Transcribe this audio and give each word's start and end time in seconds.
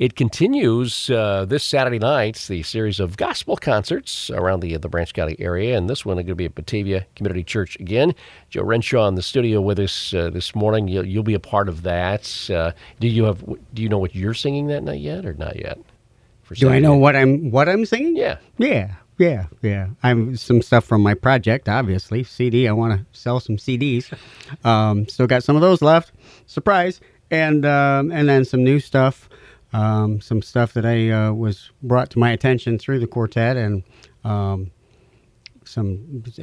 It 0.00 0.16
continues 0.16 1.10
uh, 1.10 1.44
this 1.46 1.62
Saturday 1.62 1.98
night, 1.98 2.46
the 2.48 2.62
series 2.62 3.00
of 3.00 3.18
gospel 3.18 3.58
concerts 3.58 4.30
around 4.30 4.60
the 4.60 4.78
the 4.78 4.88
Branch 4.88 5.12
County 5.12 5.36
area, 5.38 5.76
and 5.76 5.90
this 5.90 6.06
one 6.06 6.16
is 6.16 6.22
going 6.22 6.28
to 6.28 6.34
be 6.36 6.46
at 6.46 6.54
Batavia 6.54 7.06
Community 7.16 7.44
Church 7.44 7.78
again. 7.78 8.14
Joe 8.48 8.62
Renshaw 8.62 9.06
in 9.08 9.16
the 9.16 9.22
studio 9.22 9.60
with 9.60 9.78
us 9.78 10.14
uh, 10.14 10.30
this 10.30 10.54
morning. 10.54 10.88
You'll, 10.88 11.04
you'll, 11.04 11.22
be 11.22 11.34
a 11.34 11.38
part 11.38 11.68
of 11.68 11.82
that. 11.82 12.48
Uh, 12.48 12.72
do 12.98 13.08
you 13.08 13.24
have? 13.24 13.44
Do 13.74 13.82
you 13.82 13.90
know 13.90 13.98
what 13.98 14.14
you're 14.14 14.32
singing 14.32 14.68
that 14.68 14.82
night 14.84 15.00
yet, 15.00 15.26
or 15.26 15.34
not 15.34 15.56
yet? 15.56 15.78
do 16.54 16.70
I 16.70 16.78
know 16.78 16.96
what 16.96 17.14
I'm 17.14 17.50
what 17.50 17.68
I'm 17.68 17.84
singing? 17.84 18.16
Yeah, 18.16 18.38
yeah, 18.56 18.94
yeah, 19.18 19.48
yeah. 19.60 19.88
I'm 20.02 20.34
some 20.34 20.62
stuff 20.62 20.86
from 20.86 21.02
my 21.02 21.12
project, 21.12 21.68
obviously 21.68 22.24
CD. 22.24 22.66
I 22.66 22.72
want 22.72 22.98
to 22.98 23.06
sell 23.12 23.38
some 23.38 23.58
CDs. 23.58 24.10
Um, 24.64 25.06
still 25.08 25.26
got 25.26 25.44
some 25.44 25.56
of 25.56 25.60
those 25.60 25.82
left. 25.82 26.12
Surprise, 26.46 27.02
and 27.30 27.66
um, 27.66 28.10
and 28.10 28.30
then 28.30 28.46
some 28.46 28.64
new 28.64 28.80
stuff 28.80 29.28
um, 29.72 30.20
some 30.20 30.42
stuff 30.42 30.72
that 30.74 30.84
I 30.84 31.10
uh, 31.10 31.32
was 31.32 31.70
brought 31.82 32.10
to 32.10 32.18
my 32.18 32.30
attention 32.30 32.78
through 32.78 33.00
the 33.00 33.06
quartet, 33.06 33.56
and 33.56 33.82
um, 34.24 34.70
some 35.64 36.24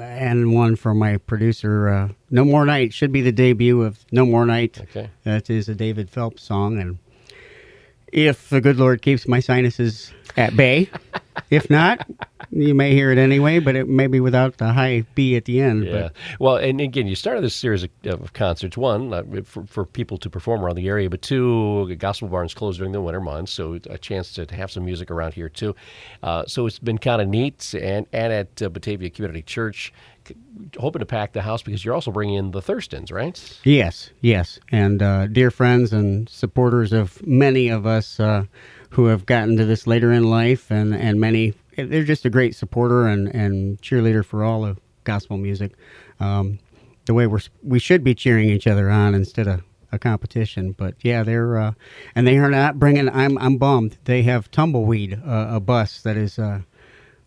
and 0.00 0.52
one 0.52 0.76
from 0.76 0.98
my 0.98 1.16
producer. 1.18 1.88
Uh, 1.88 2.08
no 2.30 2.44
More 2.44 2.66
Night 2.66 2.92
should 2.92 3.12
be 3.12 3.22
the 3.22 3.32
debut 3.32 3.82
of 3.82 4.04
No 4.10 4.26
More 4.26 4.44
Night. 4.44 4.80
Okay, 4.80 5.10
that 5.24 5.48
is 5.50 5.68
a 5.68 5.74
David 5.74 6.10
Phelps 6.10 6.42
song, 6.42 6.80
and 6.80 6.98
if 8.12 8.48
the 8.48 8.60
good 8.60 8.76
Lord 8.76 9.02
keeps 9.02 9.28
my 9.28 9.40
sinuses 9.40 10.12
at 10.36 10.56
bay, 10.56 10.90
if 11.50 11.70
not, 11.70 12.08
you 12.52 12.74
may 12.74 12.94
hear 12.94 13.10
it 13.10 13.18
anyway, 13.18 13.60
but 13.60 13.76
it 13.76 13.88
may 13.88 14.06
be 14.06 14.20
without 14.20 14.56
the 14.56 14.72
high 14.72 15.04
B 15.14 15.36
at 15.36 15.44
the 15.44 15.60
end. 15.60 15.84
Yeah. 15.84 15.92
But. 15.92 16.12
Well, 16.40 16.56
and 16.56 16.80
again, 16.80 17.06
you 17.06 17.14
started 17.14 17.44
this 17.44 17.54
series 17.54 17.84
of, 17.84 17.90
of 18.06 18.32
concerts. 18.32 18.76
One 18.76 19.12
uh, 19.12 19.22
for, 19.44 19.64
for, 19.64 19.84
people 19.84 20.18
to 20.18 20.30
perform 20.30 20.64
around 20.64 20.76
the 20.76 20.88
area, 20.88 21.08
but 21.08 21.22
two, 21.22 21.94
Gospel 21.96 22.28
Barn's 22.28 22.54
closed 22.54 22.78
during 22.78 22.92
the 22.92 23.00
winter 23.00 23.20
months, 23.20 23.52
so 23.52 23.78
a 23.88 23.98
chance 23.98 24.32
to, 24.34 24.46
have 24.50 24.70
some 24.70 24.84
music 24.84 25.10
around 25.10 25.34
here 25.34 25.48
too. 25.48 25.76
Uh, 26.22 26.44
so 26.46 26.66
it's 26.66 26.78
been 26.78 26.98
kind 26.98 27.22
of 27.22 27.28
neat, 27.28 27.74
and 27.74 28.06
and 28.12 28.32
at 28.32 28.62
uh, 28.62 28.68
Batavia 28.68 29.10
Community 29.10 29.42
Church, 29.42 29.92
hoping 30.78 31.00
to 31.00 31.06
pack 31.06 31.32
the 31.32 31.42
house 31.42 31.62
because 31.62 31.84
you're 31.84 31.94
also 31.94 32.10
bringing 32.10 32.34
in 32.34 32.50
the 32.50 32.60
Thurstons, 32.60 33.12
right? 33.12 33.60
Yes, 33.62 34.10
yes, 34.22 34.58
and 34.72 35.02
uh, 35.02 35.28
dear 35.28 35.50
friends 35.50 35.92
and 35.92 36.28
supporters 36.28 36.92
of 36.92 37.24
many 37.24 37.68
of 37.68 37.86
us 37.86 38.18
uh, 38.18 38.44
who 38.90 39.06
have 39.06 39.24
gotten 39.24 39.56
to 39.56 39.64
this 39.64 39.86
later 39.86 40.12
in 40.12 40.24
life, 40.24 40.70
and 40.70 40.94
and 40.94 41.20
many 41.20 41.54
they're 41.84 42.04
just 42.04 42.24
a 42.24 42.30
great 42.30 42.54
supporter 42.54 43.06
and, 43.06 43.28
and 43.34 43.80
cheerleader 43.80 44.24
for 44.24 44.44
all 44.44 44.64
of 44.64 44.78
gospel 45.04 45.36
music. 45.36 45.72
Um, 46.18 46.58
the 47.06 47.14
way 47.14 47.26
we're 47.26 47.40
we 47.62 47.78
should 47.78 48.04
be 48.04 48.14
cheering 48.14 48.48
each 48.48 48.66
other 48.66 48.90
on 48.90 49.14
instead 49.14 49.48
of 49.48 49.62
a 49.92 49.98
competition. 49.98 50.72
But 50.72 50.94
yeah, 51.02 51.22
they're 51.22 51.58
uh, 51.58 51.72
and 52.14 52.26
they 52.26 52.38
are 52.38 52.50
not 52.50 52.78
bringing. 52.78 53.08
I'm 53.08 53.38
I'm 53.38 53.56
bummed. 53.56 53.98
They 54.04 54.22
have 54.22 54.50
tumbleweed, 54.50 55.20
uh, 55.26 55.48
a 55.50 55.60
bus 55.60 56.02
that 56.02 56.16
is 56.16 56.38
uh, 56.38 56.62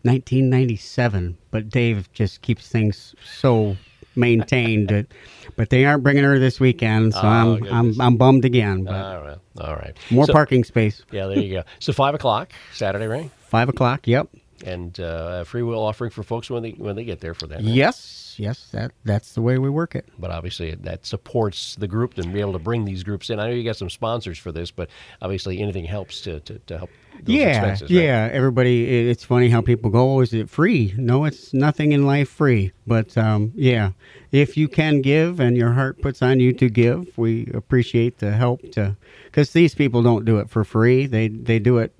1997. 0.04 1.38
But 1.52 1.70
Dave 1.70 2.12
just 2.14 2.42
keeps 2.42 2.70
things 2.70 3.16
so 3.26 3.76
maintained. 4.16 4.90
that, 4.90 5.08
but 5.56 5.70
they 5.70 5.86
aren't 5.86 6.04
bringing 6.04 6.24
her 6.24 6.40
this 6.40 6.60
weekend, 6.60 7.14
so 7.14 7.22
oh, 7.22 7.28
I'm 7.28 7.64
I'm 7.66 8.02
I'm 8.02 8.18
bummed 8.18 8.46
again. 8.46 8.84
But 8.84 8.96
all 8.96 9.22
right, 9.24 9.38
all 9.60 9.76
right. 9.76 9.98
More 10.12 10.26
so, 10.26 10.34
parking 10.34 10.64
space. 10.64 11.04
Yeah, 11.12 11.28
there 11.28 11.40
you 11.40 11.54
go. 11.56 11.64
So 11.80 11.94
five 11.94 12.16
o'clock 12.16 12.54
Saturday, 12.74 13.08
right? 13.08 13.30
Five 13.50 13.70
o'clock. 13.70 14.08
Yep 14.08 14.30
and 14.66 15.00
uh, 15.00 15.40
a 15.42 15.46
free 15.46 15.64
will 15.64 15.84
offering 15.84 16.12
for 16.12 16.24
folks 16.24 16.50
when 16.50 16.64
they 16.64 16.72
when 16.72 16.96
they 16.96 17.04
get 17.04 17.20
there 17.20 17.34
for 17.34 17.48
that. 17.48 17.56
Right? 17.56 17.64
Yes, 17.64 18.36
yes, 18.38 18.68
that 18.72 18.92
that's 19.04 19.34
the 19.34 19.42
way 19.42 19.58
we 19.58 19.70
work 19.70 19.96
it. 19.96 20.08
But 20.18 20.32
obviously, 20.32 20.76
that 20.76 21.06
supports 21.06 21.76
the 21.76 21.88
group 21.88 22.18
and 22.18 22.34
be 22.34 22.40
able 22.40 22.54
to 22.54 22.60
bring 22.60 22.86
these 22.86 23.04
groups 23.04 23.30
in. 23.30 23.40
I 23.40 23.48
know 23.48 23.54
you 23.54 23.64
got 23.64 23.78
some 23.78 23.90
sponsors 23.90 24.38
for 24.38 24.52
this, 24.52 24.72
but 24.72 24.90
obviously, 25.22 25.60
anything 25.60 25.86
helps 25.86 26.22
to 26.22 26.40
to, 26.42 26.60
to 26.60 26.78
help. 26.78 26.90
yeah, 27.26 27.70
right? 27.70 27.90
yeah. 27.90 28.30
Everybody, 28.32 29.10
it's 29.10 29.24
funny 29.24 29.50
how 29.50 29.62
people 29.62 29.90
go, 29.90 30.16
"Oh, 30.16 30.20
is 30.22 30.34
it 30.34 30.50
free?" 30.50 30.94
No, 30.98 31.26
it's 31.26 31.54
nothing 31.54 31.92
in 31.92 32.06
life 32.06 32.30
free. 32.30 32.72
But 32.88 33.18
um, 33.18 33.52
yeah, 33.56 33.92
if 34.32 34.58
you 34.58 34.68
can 34.68 35.02
give 35.02 35.40
and 35.40 35.58
your 35.58 35.74
heart 35.74 36.02
puts 36.02 36.22
on 36.22 36.40
you 36.40 36.54
to 36.54 36.70
give, 36.70 37.18
we 37.18 37.50
appreciate 37.54 38.20
the 38.20 38.32
help 38.32 38.72
to 38.72 38.96
because 39.26 39.52
these 39.52 39.76
people 39.76 40.02
don't 40.04 40.26
do 40.26 40.38
it 40.38 40.50
for 40.50 40.64
free. 40.64 41.06
They 41.06 41.28
they 41.28 41.60
do 41.60 41.78
it 41.80 41.94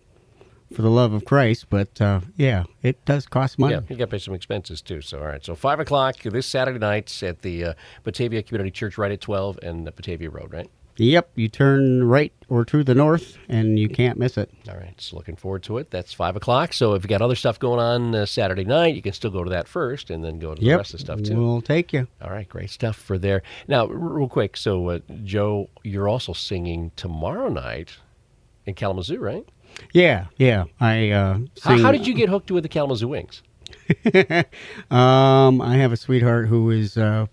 for 0.74 0.82
the 0.82 0.90
love 0.90 1.14
of 1.14 1.26
Christ. 1.26 1.68
But 1.70 2.00
uh, 2.02 2.22
yeah, 2.36 2.64
it 2.82 3.04
does 3.06 3.26
cost 3.26 3.60
money. 3.60 3.76
Yeah, 3.76 3.82
you 3.90 3.96
got 3.96 4.06
to 4.06 4.12
pay 4.12 4.20
some 4.20 4.34
expenses 4.34 4.82
too. 4.82 5.02
So 5.02 5.20
all 5.20 5.26
right, 5.26 5.44
so 5.44 5.56
five 5.56 5.80
o'clock 5.80 6.18
this 6.20 6.48
Saturday 6.48 6.80
night 6.80 7.22
at 7.24 7.42
the 7.42 7.66
uh, 7.66 7.74
Batavia 8.04 8.44
Community 8.44 8.72
Church, 8.72 8.98
right 8.98 9.12
at 9.12 9.22
twelve 9.22 9.60
and 9.62 9.88
the 9.88 9.92
Batavia 9.92 10.30
Road, 10.30 10.52
right? 10.54 10.70
Yep, 10.98 11.32
you 11.36 11.48
turn 11.48 12.04
right 12.04 12.32
or 12.50 12.64
to 12.66 12.84
the 12.84 12.94
north, 12.94 13.38
and 13.50 13.80
you 13.80 13.90
can't 13.90 14.20
miss 14.20 14.38
it. 14.38 14.52
All 14.70 14.76
right, 14.76 14.94
so 15.02 15.16
looking 15.16 15.36
forward 15.36 15.64
to 15.64 15.80
it. 15.80 15.90
That's 15.90 16.14
five 16.14 16.36
o'clock. 16.36 16.72
So 16.72 16.94
if 16.94 17.04
you 17.04 17.10
got 17.10 17.22
other 17.22 17.36
stuff 17.36 17.58
going 17.58 17.80
on 17.80 18.14
uh, 18.14 18.26
Saturday 18.28 18.64
night, 18.64 18.94
you 18.94 19.02
can 19.02 19.14
still 19.14 19.32
go 19.32 19.44
to 19.44 19.50
that 19.50 19.68
first, 19.68 20.12
and 20.12 20.24
then 20.24 20.38
go 20.38 20.54
to 20.54 20.62
yep, 20.62 20.74
the 20.74 20.78
rest 20.78 20.94
of 20.94 21.00
the 21.00 21.06
stuff 21.06 21.24
too. 21.24 21.36
We'll 21.36 21.62
take 21.62 21.94
you. 21.94 22.08
All 22.22 22.30
right, 22.30 22.48
great 22.48 22.70
stuff 22.70 22.96
for 22.96 23.18
there. 23.18 23.42
Now, 23.68 23.88
real 23.88 24.30
quick, 24.30 24.56
so 24.56 24.90
uh, 24.90 25.00
Joe, 25.24 25.70
you're 25.84 26.08
also 26.08 26.34
singing 26.34 26.92
tomorrow 26.96 27.50
night 27.50 27.98
in 28.66 28.74
Kalamazoo, 28.74 29.20
right? 29.20 29.46
Yeah, 29.92 30.28
yeah. 30.38 30.66
I 30.80 31.10
uh, 31.10 31.40
how, 31.64 31.78
how, 31.80 31.92
did 31.92 32.08
you 32.08 32.14
get 32.14 32.30
hooked 32.30 32.52
with 32.52 32.64
the 32.64 32.70
Kalamazoo 32.70 33.08
Wings? 33.08 33.42
um, 34.92 35.62
I 35.62 35.76
have 35.76 35.92
a 35.92 35.98
sweetheart 35.98 36.48
who 36.48 36.70
is 36.70 36.98
uh, 36.98 37.26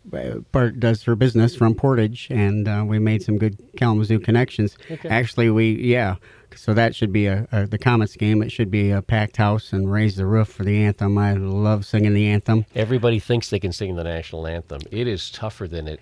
part 0.53 0.81
does 0.81 1.03
her 1.05 1.15
business 1.15 1.55
from 1.55 1.75
Portage, 1.75 2.29
and 2.31 2.67
uh, 2.67 2.85
we 2.87 2.99
made 2.99 3.23
some 3.23 3.39
good 3.39 3.59
Kalamazoo 3.77 4.19
connections. 4.19 4.77
Okay. 4.91 5.09
Actually, 5.09 5.51
we 5.51 5.73
yeah. 5.73 6.17
So 6.57 6.75
that 6.75 6.97
should 6.97 7.13
be 7.13 7.27
a, 7.27 7.47
a, 7.53 7.67
the 7.67 7.79
Comets 7.79 8.17
game. 8.17 8.43
It 8.43 8.51
should 8.51 8.73
be 8.73 8.91
a 8.91 9.03
packed 9.03 9.37
house 9.37 9.73
and 9.73 9.91
raise 9.91 10.17
the 10.17 10.27
roof 10.27 10.49
for 10.49 10.65
the 10.65 10.83
anthem. 10.83 11.17
I 11.17 11.35
love 11.35 11.87
singing 11.87 12.13
the 12.13 12.27
anthem. 12.27 12.67
Everybody 12.75 13.21
thinks 13.21 13.51
they 13.51 13.61
can 13.61 13.73
sing 13.73 13.95
the 13.95 14.03
national 14.03 14.49
anthem. 14.49 14.81
It 14.91 15.07
is 15.07 15.31
tougher 15.31 15.69
than 15.69 15.87
it 15.87 16.01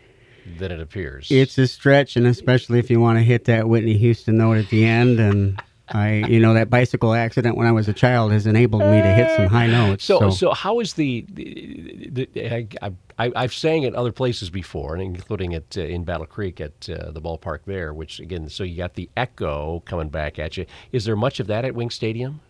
than 0.58 0.72
it 0.72 0.80
appears. 0.80 1.28
It's 1.30 1.58
a 1.58 1.66
stretch, 1.66 2.16
and 2.16 2.26
especially 2.26 2.78
if 2.78 2.90
you 2.90 3.00
want 3.00 3.18
to 3.18 3.22
hit 3.22 3.44
that 3.44 3.68
Whitney 3.68 3.96
Houston 3.98 4.38
note 4.38 4.58
at 4.58 4.68
the 4.68 4.84
end 4.84 5.20
and 5.20 5.60
I, 5.90 6.24
you 6.28 6.38
know, 6.38 6.54
that 6.54 6.68
bicycle 6.68 7.14
accident 7.14 7.56
when 7.56 7.66
I 7.66 7.72
was 7.72 7.88
a 7.88 7.92
child 7.92 8.32
has 8.32 8.46
enabled 8.46 8.82
me 8.82 9.00
to 9.00 9.14
hit 9.14 9.34
some 9.36 9.46
high 9.46 9.66
notes. 9.66 10.04
So, 10.04 10.20
so, 10.20 10.30
so 10.30 10.52
how 10.52 10.80
is 10.80 10.94
the? 10.94 11.24
the, 11.30 12.28
the 12.32 12.54
I, 12.54 12.92
I, 13.18 13.42
have 13.42 13.54
sang 13.54 13.84
at 13.84 13.94
other 13.94 14.12
places 14.12 14.50
before, 14.50 14.96
including 14.96 15.54
at 15.54 15.76
uh, 15.78 15.82
in 15.82 16.04
Battle 16.04 16.26
Creek 16.26 16.60
at 16.60 16.88
uh, 16.90 17.10
the 17.10 17.22
ballpark 17.22 17.60
there. 17.64 17.94
Which 17.94 18.20
again, 18.20 18.48
so 18.50 18.64
you 18.64 18.76
got 18.76 18.94
the 18.94 19.08
echo 19.16 19.82
coming 19.86 20.08
back 20.08 20.38
at 20.38 20.56
you. 20.56 20.66
Is 20.92 21.06
there 21.06 21.16
much 21.16 21.40
of 21.40 21.46
that 21.46 21.64
at 21.64 21.74
Wing 21.74 21.90
Stadium? 21.90 22.40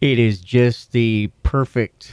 It 0.00 0.18
is 0.18 0.40
just 0.40 0.92
the 0.92 1.30
perfect 1.42 2.12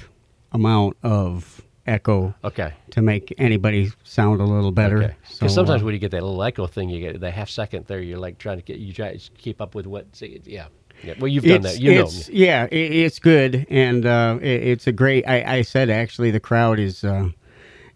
amount 0.54 0.96
of 1.04 1.62
echo 1.88 2.34
okay 2.44 2.74
to 2.92 3.02
make 3.02 3.34
anybody 3.38 3.92
sound 4.04 4.40
a 4.40 4.44
little 4.44 4.72
better 4.72 5.04
okay. 5.04 5.16
so, 5.28 5.48
sometimes 5.48 5.82
uh, 5.82 5.86
when 5.86 5.94
you 5.94 6.00
get 6.00 6.12
that 6.12 6.22
little 6.22 6.44
echo 6.44 6.68
thing 6.68 6.90
you 6.90 7.00
get 7.00 7.20
the 7.20 7.32
half 7.32 7.50
second 7.50 7.86
there 7.88 8.02
you're 8.02 8.20
like 8.20 8.38
trying 8.38 8.58
to 8.58 8.64
get 8.64 8.78
you 8.78 8.94
try 8.94 9.16
to 9.16 9.32
keep 9.38 9.62
up 9.62 9.74
with 9.74 9.88
what 9.88 10.06
yeah 10.46 10.68
yeah, 11.04 11.16
well, 11.20 11.28
you've 11.28 11.44
done 11.44 11.62
that. 11.62 11.80
You 11.80 11.96
know, 11.96 12.10
yeah, 12.30 12.66
it, 12.66 12.76
it's 12.76 13.18
good, 13.18 13.66
and 13.70 14.06
uh, 14.06 14.38
it, 14.40 14.68
it's 14.68 14.86
a 14.86 14.92
great. 14.92 15.28
I, 15.28 15.58
I, 15.58 15.62
said 15.64 15.90
actually, 15.90 16.30
the 16.30 16.40
crowd 16.40 16.78
is 16.78 17.04
uh, 17.04 17.30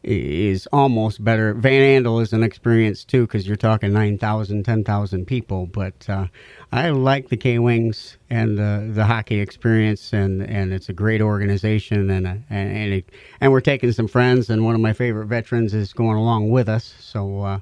is 0.06 0.68
almost 0.68 1.24
better. 1.24 1.56
Van 1.56 2.04
Andel 2.04 2.22
is 2.22 2.32
an 2.32 2.44
experience 2.44 3.04
too 3.04 3.22
because 3.22 3.48
you're 3.48 3.56
talking 3.56 3.92
9,000, 3.92 4.64
10,000 4.64 5.26
people. 5.26 5.66
But 5.66 6.08
uh, 6.08 6.28
I 6.72 6.90
like 6.90 7.30
the 7.30 7.38
K 7.38 7.58
Wings 7.58 8.18
and 8.30 8.58
the 8.58 8.92
the 8.94 9.06
hockey 9.06 9.40
experience, 9.40 10.14
and, 10.14 10.44
and 10.44 10.74
it's 10.74 10.90
a 10.90 10.94
great 10.94 11.22
organization, 11.22 12.10
and 12.10 12.28
and 12.28 12.44
and, 12.50 12.94
it, 12.94 13.10
and, 13.42 13.52
we're 13.52 13.62
taking 13.62 13.92
some 13.92 14.08
friends, 14.08 14.50
and 14.50 14.64
one 14.64 14.76
of 14.76 14.82
my 14.82 14.94
favorite 14.94 15.26
veterans 15.26 15.74
is 15.74 15.94
going 15.94 16.18
along 16.18 16.50
with 16.50 16.70
us, 16.70 16.94
so 17.00 17.42
uh, 17.42 17.60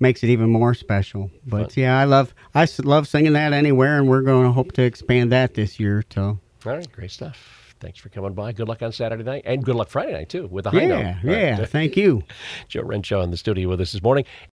makes 0.00 0.22
it 0.22 0.28
even 0.28 0.50
more 0.50 0.74
special. 0.74 1.30
But 1.46 1.72
Fun. 1.72 1.82
yeah, 1.82 1.98
I 1.98 2.04
love 2.04 2.34
I 2.54 2.68
love 2.82 3.08
singing 3.08 3.32
that 3.32 3.52
anywhere, 3.52 3.98
and 3.98 4.08
we're 4.08 4.22
going 4.22 4.46
to 4.46 4.52
hope 4.52 4.72
to 4.72 4.82
expand 4.82 5.32
that 5.32 5.54
this 5.54 5.80
year. 5.80 6.04
So 6.12 6.38
all 6.66 6.72
right, 6.72 6.92
great 6.92 7.10
stuff 7.10 7.65
thanks 7.80 7.98
for 7.98 8.08
coming 8.08 8.34
by. 8.34 8.52
Good 8.52 8.68
luck 8.68 8.82
on 8.82 8.92
Saturday 8.92 9.22
night 9.22 9.42
and 9.44 9.64
good 9.64 9.74
luck 9.76 9.88
Friday 9.88 10.12
night 10.12 10.28
too 10.28 10.46
with 10.46 10.64
the 10.64 10.70
high 10.70 10.82
yeah, 10.82 10.88
note. 10.88 11.16
Yeah, 11.24 11.58
right. 11.58 11.68
thank 11.68 11.96
you. 11.96 12.22
Joe 12.68 12.82
Renshaw 12.82 13.22
in 13.22 13.30
the 13.30 13.36
studio 13.36 13.68
with 13.68 13.80
us 13.80 13.92
this 13.92 14.02
morning. 14.02 14.24